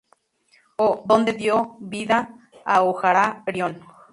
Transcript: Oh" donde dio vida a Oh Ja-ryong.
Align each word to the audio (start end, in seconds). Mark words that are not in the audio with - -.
Oh" 0.79 1.03
donde 1.05 1.31
dio 1.41 1.75
vida 1.79 2.19
a 2.65 2.81
Oh 2.81 2.99
Ja-ryong. 2.99 3.77